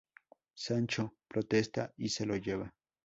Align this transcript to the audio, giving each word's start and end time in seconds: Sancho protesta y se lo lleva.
Sancho 0.55 1.13
protesta 1.27 1.93
y 1.97 2.09
se 2.09 2.25
lo 2.25 2.35
lleva. 2.35 2.73